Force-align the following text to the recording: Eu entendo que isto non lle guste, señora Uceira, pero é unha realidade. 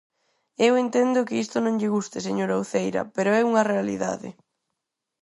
Eu 0.67 0.73
entendo 0.83 1.25
que 1.27 1.39
isto 1.43 1.57
non 1.61 1.77
lle 1.79 1.91
guste, 1.95 2.17
señora 2.27 2.61
Uceira, 2.63 3.01
pero 3.15 3.29
é 3.39 3.41
unha 3.49 3.67
realidade. 3.73 4.29